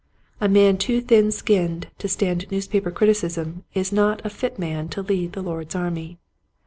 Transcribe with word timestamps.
A 0.39 0.49
man 0.49 0.79
too 0.79 0.99
thin 0.99 1.31
skinned 1.31 1.89
to 1.99 2.07
stand 2.07 2.49
newspaper 2.49 2.89
criticism 2.89 3.65
is 3.75 3.91
not 3.91 4.25
a 4.25 4.31
fit 4.31 4.57
man 4.57 4.89
to 4.89 5.03
lead 5.03 5.33
the 5.33 5.43
Lord's 5.43 5.75
army. 5.75 6.17